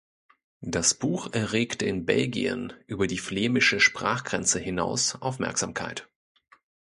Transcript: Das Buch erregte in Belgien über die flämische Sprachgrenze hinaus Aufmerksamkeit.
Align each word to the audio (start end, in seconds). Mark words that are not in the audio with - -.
Das 0.65 0.95
Buch 0.95 1.31
erregte 1.31 1.85
in 1.85 2.07
Belgien 2.07 2.73
über 2.87 3.05
die 3.05 3.19
flämische 3.19 3.79
Sprachgrenze 3.79 4.57
hinaus 4.59 5.21
Aufmerksamkeit. 5.21 6.09